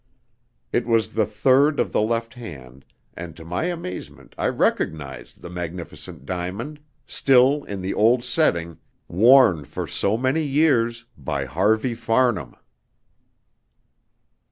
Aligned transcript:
It 0.73 0.87
was 0.87 1.13
the 1.13 1.27
third 1.27 1.79
of 1.79 1.91
the 1.91 2.01
left 2.01 2.33
hand, 2.33 2.85
and 3.13 3.37
to 3.37 3.45
my 3.45 3.65
amazement 3.65 4.33
I 4.35 4.47
recognised 4.47 5.41
the 5.43 5.49
magnificent 5.51 6.25
diamond 6.25 6.79
still 7.05 7.63
in 7.65 7.81
the 7.83 7.93
old 7.93 8.23
setting 8.23 8.79
worn 9.07 9.63
for 9.63 9.85
so 9.85 10.17
many 10.17 10.41
years 10.41 11.05
by 11.19 11.45
Harvey 11.45 11.93
Farnham. 11.93 12.55